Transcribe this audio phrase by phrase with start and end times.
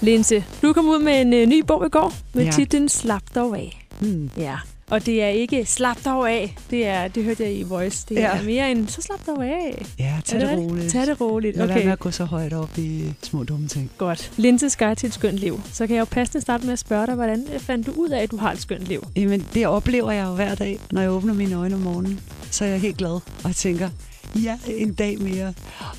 [0.00, 2.50] Linse, du kom ud med en øh, ny bog i går med Ja.
[2.50, 3.86] titlen Slap dog af.
[4.00, 4.30] Hmm.
[4.36, 4.56] Ja.
[4.90, 6.56] Og det er ikke slap dog af.
[6.70, 8.06] Det, er, det hørte jeg i Voice.
[8.08, 8.42] Det er Ja.
[8.42, 9.86] mere end, så slap dog af.
[9.98, 10.70] Ja, tag Er det, rigtigt?
[10.70, 10.92] roligt.
[10.92, 11.56] Tag det roligt.
[11.56, 13.90] Lad være med Okay, at gå så højt op i små dumme ting.
[13.98, 14.32] godt.
[14.36, 15.60] Linses guide til et skønt liv.
[15.72, 18.08] Så kan jeg jo passende starte med at spørge dig, hvordan øh, fandt du ud
[18.08, 19.06] af, at du har et skønt liv?
[19.16, 22.20] Jamen, det oplever jeg jo hver dag, når jeg åbner mine øjne om morgenen.
[22.50, 23.88] Så er jeg helt glad og tænker,
[24.34, 25.54] ja, en dag mere.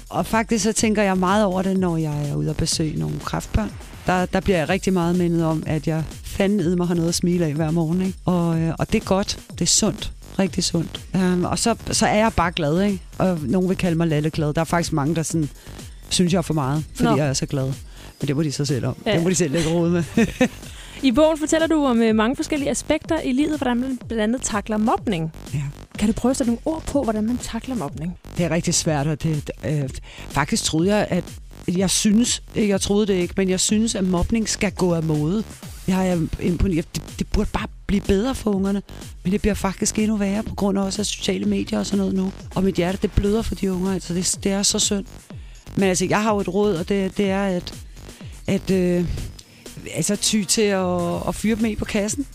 [0.09, 3.19] Og faktisk så tænker jeg meget over det, når jeg er ude og besøge nogle
[3.19, 3.71] kræftbørn.
[4.07, 7.15] Der, der bliver jeg rigtig meget mindet om, at jeg fandme mig har noget at
[7.15, 8.01] smile af hver morgen.
[8.01, 8.17] Ikke?
[8.25, 9.39] Og, øh, og det er godt.
[9.51, 10.11] Det er sundt.
[10.39, 11.01] Rigtig sundt.
[11.13, 13.01] Um, og så, så er jeg bare glad, ikke?
[13.17, 14.53] Og nogen vil kalde mig lalleglad.
[14.53, 15.49] Der er faktisk mange, der sådan,
[16.09, 17.15] synes, jeg er for meget, fordi Nå.
[17.15, 17.65] jeg er så glad.
[18.21, 18.95] Men det må de så selv om.
[19.05, 19.15] Ja.
[19.15, 20.03] Det må de selv lægge råd med.
[21.03, 24.41] I bogen fortæller du om øh, mange forskellige aspekter i livet, hvordan man blandt andet
[24.41, 25.31] takler mobning.
[25.53, 25.63] Ja.
[25.99, 28.17] Kan du prøve at sætte nogle ord på, hvordan man takler mobning?
[28.37, 29.89] Det er rigtig svært, og det, øh,
[30.29, 31.23] faktisk troede jeg, at
[31.67, 35.43] jeg synes, jeg troede det ikke, men jeg synes, at mobning skal gå af mode.
[35.87, 36.95] Jeg er imponeret.
[36.95, 38.81] Det, det burde bare blive bedre for ungerne,
[39.23, 41.97] men det bliver faktisk endnu værre på grund af også af sociale medier og sådan
[41.97, 42.31] noget nu.
[42.55, 45.05] Og mit hjerte, det bløder for de unger, altså det, det er så synd.
[45.75, 47.73] Men altså, jeg har jo et råd, og det, det er, at,
[48.47, 49.05] at øh,
[49.95, 52.25] altså, ty til at, at fyre dem i på kassen.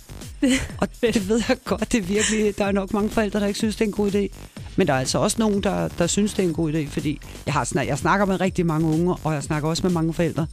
[0.79, 3.59] Og det ved jeg godt, det er virkelig, der er nok mange forældre, der ikke
[3.59, 4.29] synes, det er en god idé.
[4.77, 7.21] Men der er altså også nogen, der, der synes, det er en god idé, fordi
[7.47, 10.13] jeg, har snak, jeg snakker med rigtig mange unge, og jeg snakker også med mange
[10.13, 10.47] forældre,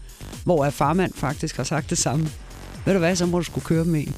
[0.44, 2.30] hvor er farmand faktisk har sagt det samme.
[2.86, 4.16] Ved du hvad, så må du skulle køre med en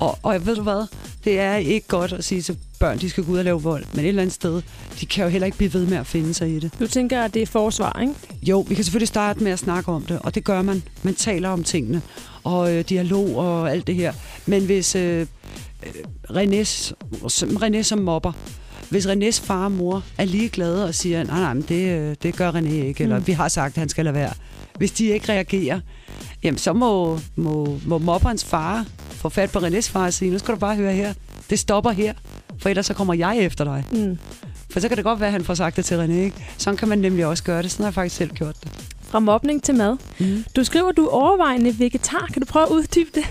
[0.00, 0.86] og, og ved du hvad,
[1.24, 3.84] det er ikke godt at sige til børn, de skal gå ud og lave vold,
[3.94, 4.62] men et eller andet sted,
[5.00, 6.70] de kan jo heller ikke blive ved med at finde sig i det.
[6.80, 8.14] Du tænker, at det er forsvar, ikke?
[8.42, 10.82] Jo, vi kan selvfølgelig starte med at snakke om det, og det gør man.
[11.02, 12.02] Man taler om tingene,
[12.44, 14.12] og øh, dialog og alt det her.
[14.46, 15.26] Men hvis øh,
[15.82, 15.92] øh,
[16.30, 16.92] Renés,
[17.28, 18.32] som, René som mobber,
[18.90, 22.36] hvis Renés far og mor er ligeglade og siger, nej, nej, men det, øh, det
[22.36, 23.26] gør René ikke, eller Mm.
[23.26, 24.32] vi har sagt, at han skal lade være.
[24.76, 25.80] Hvis de ikke reagerer,
[26.42, 28.86] jamen så må, må, må mobberens far
[29.22, 31.14] få fat på Renés far og sige, nu skal du bare høre her,
[31.50, 32.14] det stopper her,
[32.58, 33.84] for ellers så kommer jeg efter dig.
[33.90, 34.18] Mm.
[34.70, 36.46] For så kan det godt være, at han får sagt det til René, ikke?
[36.58, 37.70] Sådan kan man nemlig også gøre det.
[37.70, 38.72] Sådan har jeg faktisk selv gjort det.
[39.02, 39.96] Fra mobning til mad.
[40.20, 40.44] Mm.
[40.56, 42.28] Du skriver, du er overvejende vegetar.
[42.32, 43.24] Kan du prøve at uddybe det?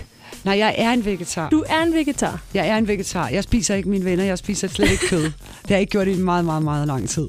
[0.44, 1.48] Nej, jeg er en vegetar.
[1.50, 2.42] Du er en vegetar.
[2.54, 3.28] Jeg er en vegetar.
[3.28, 4.24] Jeg spiser ikke mine venner.
[4.24, 5.22] Jeg spiser slet ikke kød.
[5.62, 7.28] Det har jeg ikke gjort i meget, meget, meget lang tid.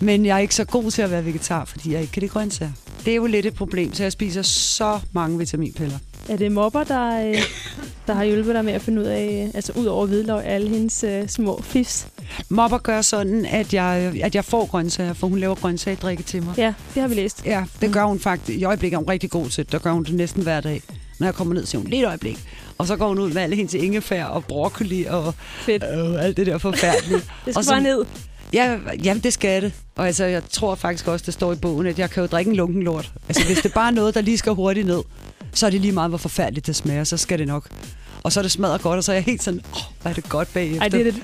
[0.00, 2.32] Men jeg er ikke så god til at være vegetar, fordi jeg ikke kan lide
[2.32, 2.72] grøntsager.
[3.04, 5.98] Det er jo lidt et problem, så jeg spiser så mange vitaminpiller.
[6.28, 7.34] Er det mobber, der, øh,
[8.06, 11.04] der har hjulpet dig med at finde ud af, altså ud over hvidløg, alle hendes
[11.04, 12.06] øh, små fifs?
[12.48, 16.54] Mopper gør sådan, at jeg, at jeg får grøntsager, for hun laver grøntsagdrikke til mig.
[16.58, 17.42] Ja, det har vi læst.
[17.46, 18.58] Ja, det gør hun faktisk.
[18.58, 19.72] I øjeblikket er hun rigtig god til det.
[19.72, 20.82] Der gør hun det næsten hver dag.
[21.20, 22.38] Når jeg kommer ned, siger hun, lige et øjeblik.
[22.78, 25.84] Og så går hun ud med alle hendes ingefær og broccoli og Fedt.
[25.94, 27.14] øh, alt det der forfærdelige.
[27.20, 28.04] Det skal Og så- bare ned.
[28.52, 29.72] Ja, jamen det skal det.
[29.96, 32.48] Og altså, jeg tror faktisk også, det står i bogen, at jeg kan jo drikke
[32.50, 33.12] en lunken lort.
[33.28, 35.00] Altså, hvis det bare er noget, der lige skal hurtigt ned,
[35.54, 37.68] så er det lige meget, hvor forfærdeligt det smager, så skal det nok.
[38.22, 40.14] Og så er det smadret godt, og så er jeg helt sådan, åh, hvor er
[40.14, 40.82] det godt bagefter.
[40.82, 41.22] Ej, det er det.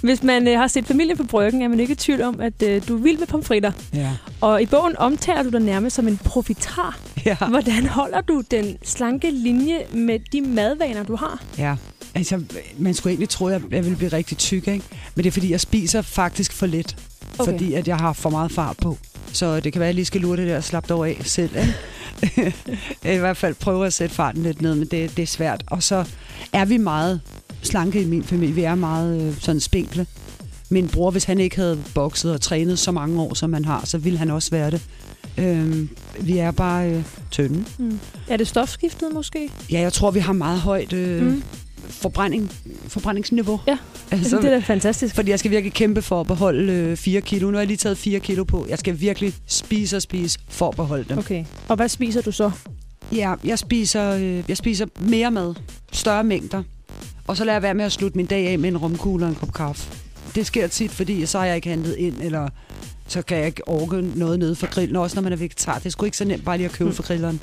[0.00, 2.62] Hvis man øh, har set familie på bryggen, er man ikke i tvivl om, at
[2.62, 3.72] øh, du er vild med pomfritter.
[3.94, 4.10] Ja.
[4.40, 6.98] Og i bogen omtaler du dig nærmest som en profitar.
[7.24, 7.36] Ja.
[7.48, 11.42] Hvordan holder du den slanke linje med de madvaner, du har?
[11.58, 11.76] ja.
[12.14, 12.42] Altså,
[12.78, 14.84] man skulle egentlig tro, at jeg ville blive rigtig tyk, ikke?
[15.14, 16.96] Men det er, fordi jeg spiser faktisk for lidt.
[17.38, 17.52] Okay.
[17.52, 18.98] Fordi at jeg har for meget fart på.
[19.32, 21.20] Så det kan være, at jeg lige skal lure det der og slappe dog af
[21.24, 21.56] selv.
[21.56, 21.74] Ikke?
[23.04, 25.64] I hvert fald prøve at sætte farten lidt ned, men det, det er svært.
[25.66, 26.04] Og så
[26.52, 27.20] er vi meget
[27.62, 28.54] slanke i min familie.
[28.54, 30.06] Vi er meget øh, sådan spinkle.
[30.70, 33.82] Min bror, hvis han ikke havde bokset og trænet så mange år, som han har,
[33.84, 34.82] så ville han også være det.
[35.38, 35.88] Øhm,
[36.20, 37.64] vi er bare øh, tynde.
[37.78, 37.98] Mm.
[38.28, 39.50] Er det stofskiftet måske?
[39.70, 41.42] Ja, jeg tror, vi har meget højt øh, Mm.
[41.90, 42.52] Forbrænding,
[42.88, 43.60] forbrændingsniveau.
[43.66, 43.78] Ja,
[44.10, 45.14] altså, det er da fantastisk.
[45.14, 47.46] fordi jeg skal virkelig kæmpe for at beholde øh, 4 kilo.
[47.46, 48.66] Nu har jeg lige taget 4 kilo på.
[48.68, 51.18] Jeg skal virkelig spise og spise for at beholde dem.
[51.18, 51.44] Okay.
[51.68, 52.50] Og hvad spiser du så?
[53.12, 55.54] Ja, jeg spiser, øh, jeg spiser mere mad.
[55.92, 56.62] Større mængder.
[57.26, 59.28] Og så lader jeg være med at slutte min dag af med en romkugle og
[59.28, 59.90] en kop kaffe.
[60.34, 62.48] Det sker tit, fordi så har jeg ikke handlet ind, eller
[63.08, 64.96] så kan jeg ikke orke noget nede for grillen.
[64.96, 65.78] Også når man er vegetar.
[65.78, 66.96] Det er sgu ikke så nemt bare lige at købe Mm.
[66.96, 67.42] for grilleren.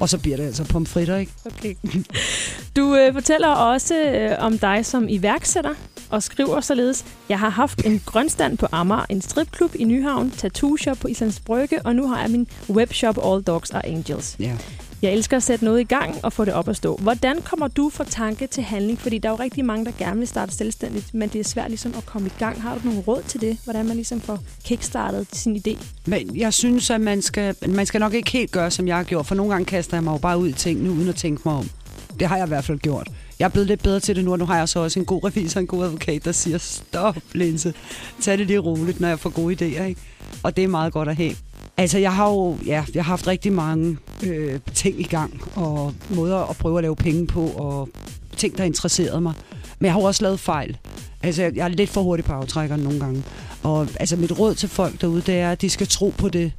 [0.00, 1.32] Og så bliver det altså pomfritter, ikke?
[1.46, 1.74] Okay.
[2.78, 5.74] Du øh, fortæller også øh, om dig som iværksætter
[6.10, 10.76] og skriver således, jeg har haft en grønstand på Amager, en stripklub i Nyhavn, tattoo
[10.76, 14.36] shop på Islands Brygge, og nu har jeg min webshop All Dogs Are Angels.
[14.40, 14.56] Ja.
[15.02, 16.96] Jeg elsker at sætte noget i gang og få det op at stå.
[16.96, 19.00] Hvordan kommer du fra tanke til handling?
[19.00, 21.68] Fordi der er jo rigtig mange, der gerne vil starte selvstændigt, men det er svært
[21.68, 22.62] ligesom at komme i gang.
[22.62, 23.58] Har du nogle råd til det?
[23.64, 25.84] Hvordan man ligesom får kickstartet sin idé?
[26.06, 29.04] Men jeg synes, at man skal, man skal nok ikke helt gøre, som jeg har
[29.04, 31.42] gjort, for nogle gange kaster jeg mig jo bare ud i tingene, uden at tænke
[31.44, 31.70] mig om.
[32.20, 33.08] Det har jeg i hvert fald gjort.
[33.38, 35.06] Jeg er blevet lidt bedre til det nu, og nu har jeg så også en
[35.06, 37.74] god revisor, en god advokat, der siger, stop, Linse.
[38.20, 40.00] Tag det lige roligt, når jeg får gode idéer, ikke?
[40.42, 41.34] Og det er meget godt at have.
[41.76, 45.94] Altså, jeg har jo ja, jeg har haft rigtig mange øh, ting i gang, og
[46.10, 47.88] måder at prøve at lave penge på, og
[48.36, 49.32] ting, der interesserede mig.
[49.78, 50.76] Men jeg har jo også lavet fejl.
[51.22, 53.22] Altså, jeg er lidt for hurtig på aftrækkeren nogle gange.
[53.62, 56.52] Og altså, mit råd til folk derude, det er, at de skal tro på det.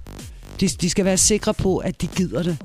[0.62, 2.58] De, de skal være sikre på, at de gider det.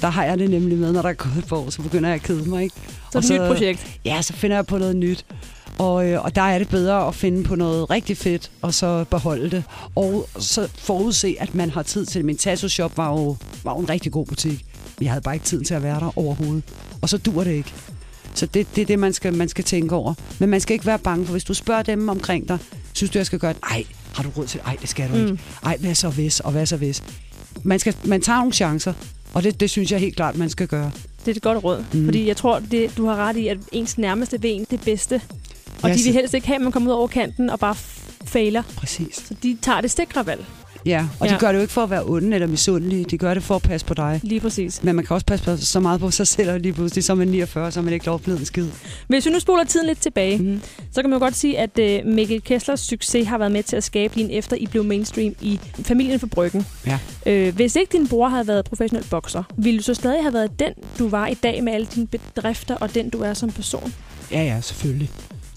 [0.00, 2.08] Der har jeg det nemlig med, når der er gået et par år, så begynder
[2.08, 2.74] jeg at kede mig, ikke?
[3.12, 3.98] Så et nyt projekt.
[4.04, 5.24] Ja, så finder jeg på noget nyt.
[5.78, 9.04] Og, øh, og der er det bedre at finde på noget rigtig fedt, og så
[9.10, 9.64] beholde det.
[9.96, 12.24] Og så forudse, at man har tid til det.
[12.24, 14.64] Min tattoo-shop var jo, var jo en rigtig god butik.
[15.00, 16.64] Jeg havde bare ikke tid til at være der overhovedet.
[17.02, 17.74] Og så dur det ikke.
[18.34, 20.14] Så det, det er det, man skal, man skal tænke over.
[20.38, 22.58] Men man skal ikke være bange, for hvis du spørger dem omkring dig,
[22.92, 23.60] synes du, jeg skal gøre det?
[23.70, 23.84] Ej,
[24.14, 24.66] har du råd til det?
[24.66, 25.38] Ej, det skal du ikke.
[25.64, 26.40] Ej, hvad så hvis?
[26.40, 27.02] Og hvad så hvis?
[27.62, 28.92] Man, skal, man tager nogle chancer,
[29.34, 30.90] og det, det synes jeg helt klart, man skal gøre.
[31.24, 32.04] Det er et godt råd, mm.
[32.04, 35.20] fordi jeg tror, det, du har ret i, at ens nærmeste ved en det bedste.
[35.82, 37.74] Og Ja, de vil helst ikke have, at man kommer ud over kanten og bare
[38.24, 38.62] fejler.
[38.76, 39.14] Præcis.
[39.28, 40.44] Så de tager det sikre valg.
[40.88, 41.34] Ja, og Ja.
[41.34, 43.04] de gør det jo ikke for at være onde eller misundelige.
[43.04, 44.20] De gør det for at passe på dig.
[44.22, 44.82] Lige præcis.
[44.82, 47.12] Men man kan også passe på, så meget på sig selv, og lige pludselig så
[47.12, 48.66] er man 49, så er man ikke lov blevet en skid.
[49.08, 50.60] Hvis vi nu spoler tiden lidt tilbage, Mm.
[50.92, 53.76] så kan man jo godt sige, at øh, Mikkel Kesslers succes har været med til
[53.76, 56.66] at skabe din efter I blev mainstream i familien for Bryggen.
[56.86, 56.98] Ja.
[57.26, 60.58] Øh, hvis ikke din bror havde været professionel bokser, ville du så stadig have været
[60.58, 63.94] den, du var i dag med alle dine bedrifter og den, du er som person?
[64.32, 65.10] Ja, ja, selvfølgelig.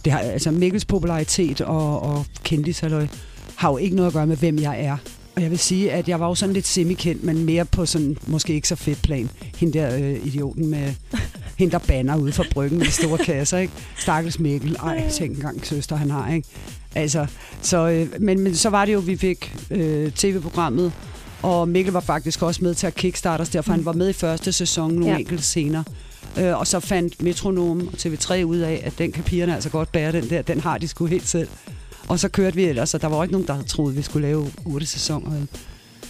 [0.05, 3.07] Det har, altså Mikkels popularitet og, og kendishalløj
[3.55, 4.97] har jo ikke noget at gøre med, hvem jeg er.
[5.35, 8.17] Og jeg vil sige, at jeg var jo sådan lidt semikendt, men mere på sådan,
[8.27, 9.29] måske ikke så fedt plan.
[9.57, 10.93] Hende der øh, idioten med,
[11.59, 13.73] hende der banner ude for bryggen med de store kasser, ikke?
[13.97, 14.75] Stakkels Mikkel.
[14.75, 16.47] Ej, tænk engang søster han har, ikke?
[16.95, 17.25] Altså,
[17.61, 20.91] så, øh, men, men så var det jo, vi fik øh, tv-programmet,
[21.41, 24.13] og Mikkel var faktisk også med til at kickstarte os, derfor han var med i
[24.13, 25.11] første sæson nogle Ja.
[25.11, 25.17] ja.
[25.19, 25.83] enkelte scener.
[26.39, 29.91] Øh, og så fandt Metronom og TV3 ud af, at den kan pigerne altså godt
[29.91, 30.41] bære den der.
[30.41, 31.47] Den har de sgu helt selv.
[32.07, 33.98] Og så kørte vi ellers, og der var jo ikke nogen, der havde troet, at
[33.98, 35.31] vi skulle lave otte sæsoner.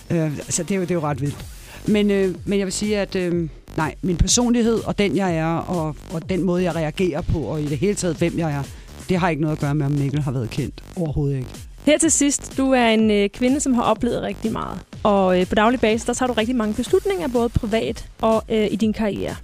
[0.09, 1.45] Øh, så det er, jo, det er jo ret vildt.
[1.87, 5.55] Men, øh, men jeg vil sige, at øh, nej, min personlighed og den, jeg er,
[5.55, 8.63] og, og den måde, jeg reagerer på, og i det hele taget, hvem jeg er,
[9.09, 10.83] det har ikke noget at gøre med, om Mikkel har været kendt.
[10.95, 11.49] Overhovedet ikke.
[11.85, 14.79] Her til sidst, du er en øh, kvinde, som har oplevet rigtig meget.
[15.03, 18.67] Og øh, på daglig basis, der tager du rigtig mange beslutninger, både privat og øh,
[18.71, 19.35] i din karriere.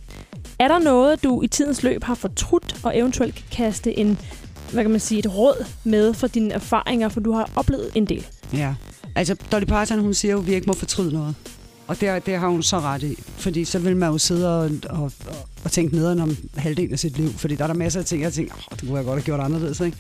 [0.60, 4.20] Er der noget, du i tidens løb har fortrudt, og eventuelt kan kaste en,
[4.72, 8.06] hvad kan man sige, et råd med for dine erfaringer, for du har oplevet en
[8.06, 8.28] del?
[8.54, 8.75] Ja.
[9.16, 11.36] Altså, Dolly Parton, hun siger jo, at vi ikke må fortryde noget.
[11.88, 13.16] Og det, det har hun så ret i.
[13.38, 15.12] Fordi så vil man jo sidde og, og,
[15.64, 17.30] og, tænke nederen om halvdelen af sit liv.
[17.30, 19.25] Fordi der er der masser af ting, jeg tænker, oh, det kunne jeg godt have
[19.25, 19.80] gjort anderledes.
[19.80, 19.98] Ikke?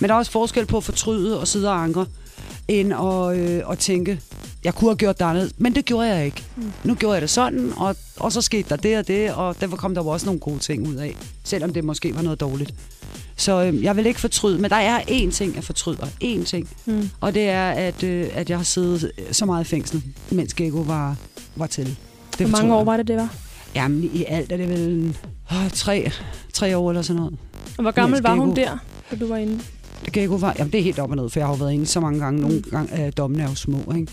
[0.00, 2.06] Men der er også forskel på at fortryde og sidde og angre,
[2.68, 4.20] end at, øh, at tænke,
[4.64, 6.44] jeg kunne have gjort det anderledes, men det gjorde jeg ikke.
[6.56, 6.72] Mm.
[6.84, 9.76] Nu gjorde jeg det sådan, og, og så skete der det og det, og derfor
[9.76, 12.74] kom der jo også nogle gode ting ud af, selvom det måske var noget dårligt.
[13.40, 16.06] Så øh, jeg vil ikke fortryde, men der er én ting, jeg fortryder.
[16.24, 16.68] Én ting.
[16.86, 17.10] Mm.
[17.20, 20.78] Og det er, at, øh, at jeg har siddet så meget i fængsel, mens Gecko
[20.78, 21.16] var,
[21.56, 21.86] var til.
[21.86, 21.96] Det
[22.36, 23.34] Hvor mange fortryder år var det, det var?
[23.74, 25.16] Jamen, i alt er det vel en,
[25.52, 26.10] øh, tre,
[26.52, 27.38] tre år eller sådan noget.
[27.78, 28.78] Og hvor gammel Mens var hun der,
[29.10, 29.60] da du var inde?
[30.12, 31.86] Gecko var, jamen det er helt op og ned, for jeg har jo været inde
[31.86, 32.40] så mange gange.
[32.40, 34.12] Nogle gange er dommene er jo små, ikke?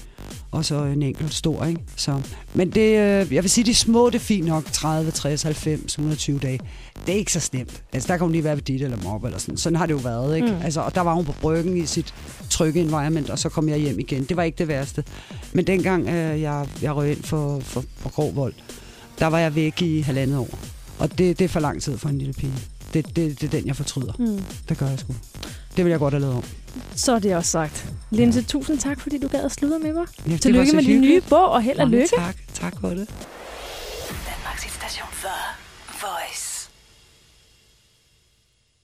[0.52, 1.82] Og så en enkelt stor, ikke?
[1.96, 2.22] Så,
[2.54, 4.72] men det, øh, jeg vil sige, de små, det er fint nok.
[4.72, 6.60] 30, 60, 90, 120 dage.
[7.06, 7.84] Det er ikke så stemt.
[7.94, 9.58] Altså, der kan hun lige være ved dit eller mob eller sådan.
[9.58, 10.48] Sådan har det jo været, ikke?
[10.48, 10.62] Mm.
[10.62, 12.14] Altså, og der var hun på bryggen i sit
[12.50, 14.24] trygge environment, og så kom jeg hjem igen.
[14.24, 15.04] Det var ikke det værste.
[15.54, 18.54] Men dengang øh, jeg, jeg røg ind for, for, for grov vold,
[19.19, 20.60] der var jeg væk i halvandet år.
[21.00, 22.54] Og det, det er for lang tid for en lille pige.
[22.94, 24.14] Det, det, det er den, jeg fortryder.
[24.19, 24.44] Mm.
[24.69, 25.14] Det gør jeg sgu.
[25.78, 26.44] Det vil jeg godt have lavet om.
[26.96, 27.86] Så er det også sagt.
[28.12, 30.06] Linse, tusind tak, fordi du gad at sludre med mig.
[30.30, 31.30] Ja, Tillykke med din nye hyggeligt.
[31.30, 32.07] bog, og held og lykke.
[32.18, 32.36] Tak.
[32.54, 33.07] Tak for det.